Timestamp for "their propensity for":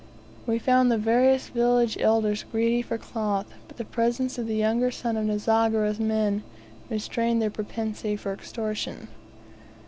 7.39-8.33